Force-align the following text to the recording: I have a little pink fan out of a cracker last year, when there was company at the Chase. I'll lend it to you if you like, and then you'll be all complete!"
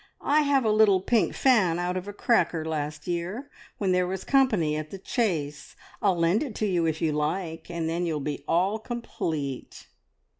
I 0.25 0.41
have 0.41 0.65
a 0.65 0.71
little 0.71 0.99
pink 0.99 1.35
fan 1.35 1.77
out 1.77 1.95
of 1.95 2.07
a 2.07 2.11
cracker 2.11 2.65
last 2.65 3.05
year, 3.05 3.51
when 3.77 3.91
there 3.91 4.07
was 4.07 4.23
company 4.23 4.75
at 4.75 4.89
the 4.89 4.97
Chase. 4.97 5.75
I'll 6.01 6.17
lend 6.17 6.41
it 6.41 6.55
to 6.55 6.65
you 6.65 6.87
if 6.87 7.03
you 7.03 7.11
like, 7.11 7.69
and 7.69 7.87
then 7.87 8.07
you'll 8.07 8.19
be 8.19 8.43
all 8.47 8.79
complete!" 8.79 9.85